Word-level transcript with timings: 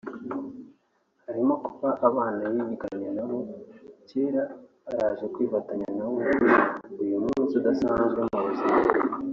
harimo 1.25 1.53
kuba 1.65 1.89
abana 2.07 2.43
yiganye 2.69 3.09
nabo 3.17 3.39
kera 4.07 4.43
baraje 4.83 5.25
kwifatanya 5.33 5.89
na 5.97 6.05
we 6.13 6.21
kuri 6.85 7.01
uyu 7.07 7.17
munsi 7.25 7.53
udasanzwe 7.59 8.21
mu 8.29 8.39
buzima 8.47 8.77
bwe 8.83 8.97